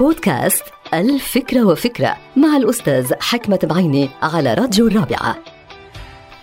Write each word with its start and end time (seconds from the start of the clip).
بودكاست 0.00 0.62
الفكرة 0.94 1.64
وفكرة 1.64 2.16
مع 2.36 2.56
الأستاذ 2.56 3.12
حكمة 3.20 3.58
بعيني 3.62 4.10
على 4.22 4.54
راديو 4.54 4.86
الرابعة. 4.86 5.36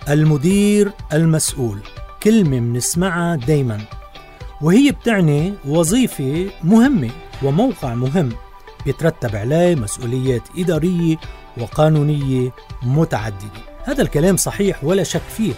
المدير 0.08 0.92
المسؤول. 1.12 1.78
كلمة 2.22 2.58
بنسمعها 2.58 3.36
دايما. 3.36 3.80
وهي 4.62 4.90
بتعني 4.92 5.54
وظيفة 5.66 6.50
مهمة 6.64 7.10
وموقع 7.42 7.94
مهم 7.94 8.32
بيترتب 8.86 9.36
عليه 9.36 9.74
مسؤوليات 9.74 10.42
إدارية 10.58 11.16
وقانونية 11.60 12.50
متعددة. 12.82 13.60
هذا 13.84 14.02
الكلام 14.02 14.36
صحيح 14.36 14.84
ولا 14.84 15.02
شك 15.02 15.22
فيه 15.36 15.52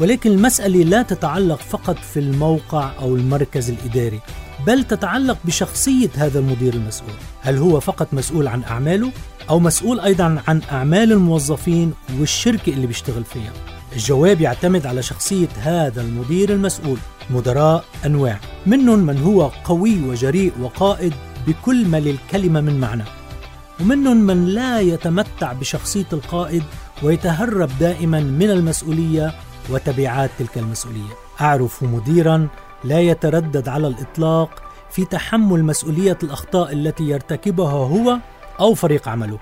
ولكن 0.00 0.30
المسألة 0.30 0.82
لا 0.82 1.02
تتعلق 1.02 1.58
فقط 1.58 1.98
في 1.98 2.20
الموقع 2.20 2.90
أو 2.98 3.16
المركز 3.16 3.70
الإداري. 3.70 4.20
بل 4.66 4.84
تتعلق 4.84 5.38
بشخصية 5.44 6.08
هذا 6.14 6.38
المدير 6.38 6.74
المسؤول. 6.74 7.14
هل 7.40 7.58
هو 7.58 7.80
فقط 7.80 8.08
مسؤول 8.14 8.48
عن 8.48 8.62
أعماله 8.64 9.12
أو 9.50 9.58
مسؤول 9.58 10.00
أيضا 10.00 10.42
عن 10.48 10.62
أعمال 10.72 11.12
الموظفين 11.12 11.92
والشركة 12.20 12.72
اللي 12.72 12.86
بيشتغل 12.86 13.24
فيها؟ 13.24 13.52
الجواب 13.92 14.40
يعتمد 14.40 14.86
على 14.86 15.02
شخصية 15.02 15.48
هذا 15.56 16.02
المدير 16.02 16.52
المسؤول 16.52 16.98
مدراء 17.30 17.84
أنواع 18.06 18.40
منهم 18.66 18.98
من 18.98 19.18
هو 19.18 19.50
قوي 19.64 20.02
وجريء 20.02 20.52
وقائد 20.60 21.14
بكل 21.46 21.88
ما 21.88 22.00
للكلمة 22.00 22.60
من 22.60 22.80
معنى 22.80 23.04
ومنهم 23.80 24.16
من 24.16 24.44
لا 24.44 24.80
يتمتع 24.80 25.52
بشخصية 25.52 26.06
القائد 26.12 26.62
ويتهرب 27.02 27.70
دائما 27.80 28.20
من 28.20 28.50
المسؤولية 28.50 29.34
وتبعات 29.70 30.30
تلك 30.38 30.58
المسؤولية. 30.58 31.12
أعرف 31.40 31.82
مديرا 31.82 32.48
لا 32.86 33.00
يتردد 33.00 33.68
على 33.68 33.86
الإطلاق 33.86 34.62
في 34.90 35.04
تحمل 35.04 35.64
مسؤولية 35.64 36.18
الأخطاء 36.22 36.72
التي 36.72 37.04
يرتكبها 37.04 37.72
هو 37.72 38.18
أو 38.60 38.74
فريق 38.74 39.08
عمله 39.08 39.38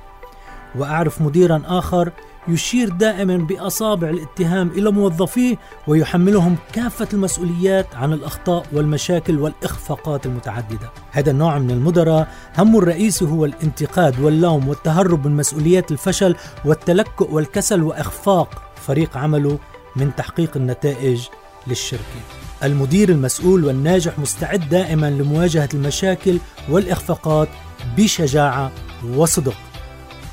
وأعرف 0.77 1.21
مديرا 1.21 1.63
آخر 1.67 2.13
يشير 2.49 2.89
دائما 2.89 3.37
بأصابع 3.37 4.09
الاتهام 4.09 4.69
إلى 4.69 4.91
موظفيه 4.91 5.57
ويحملهم 5.87 6.57
كافة 6.73 7.09
المسؤوليات 7.13 7.95
عن 7.95 8.13
الأخطاء 8.13 8.67
والمشاكل 8.73 9.39
والإخفاقات 9.39 10.27
المتعددة. 10.27 10.91
هذا 11.11 11.31
النوع 11.31 11.59
من 11.59 11.71
المدراء 11.71 12.29
همه 12.59 12.79
الرئيسي 12.79 13.25
هو 13.25 13.45
الانتقاد 13.45 14.21
واللوم 14.21 14.69
والتهرب 14.69 15.27
من 15.27 15.37
مسؤوليات 15.37 15.91
الفشل 15.91 16.37
والتلكؤ 16.65 17.31
والكسل 17.31 17.83
وإخفاق 17.83 18.63
فريق 18.77 19.17
عمله 19.17 19.59
من 19.97 20.17
تحقيق 20.17 20.57
النتائج 20.57 21.29
للشركة. 21.67 22.21
المدير 22.63 23.09
المسؤول 23.09 23.65
والناجح 23.65 24.19
مستعد 24.19 24.69
دائما 24.69 25.11
لمواجهة 25.11 25.69
المشاكل 25.75 26.39
والإخفاقات 26.69 27.49
بشجاعة 27.97 28.73
وصدق. 29.17 29.55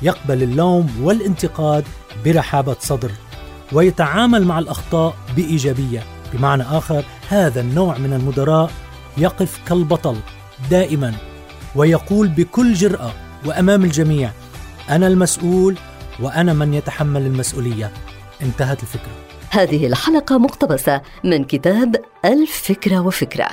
يقبل 0.02 0.42
اللوم 0.42 0.90
والانتقاد 1.02 1.84
برحابة 2.24 2.76
صدر 2.80 3.10
ويتعامل 3.72 4.44
مع 4.44 4.58
الأخطاء 4.58 5.14
بإيجابية 5.36 6.02
بمعنى 6.32 6.62
آخر 6.62 7.04
هذا 7.28 7.60
النوع 7.60 7.98
من 7.98 8.12
المدراء 8.12 8.70
يقف 9.16 9.60
كالبطل 9.68 10.16
دائما 10.70 11.14
ويقول 11.74 12.28
بكل 12.28 12.74
جرأة 12.74 13.12
وأمام 13.46 13.84
الجميع 13.84 14.30
أنا 14.90 15.06
المسؤول 15.06 15.76
وأنا 16.20 16.52
من 16.52 16.74
يتحمل 16.74 17.26
المسؤولية 17.26 17.92
انتهت 18.42 18.82
الفكرة. 18.82 19.12
هذه 19.50 19.86
الحلقة 19.86 20.38
مقتبسة 20.38 21.00
من 21.24 21.44
كتاب 21.44 21.96
الفكرة 22.24 23.06
وفكرة. 23.06 23.48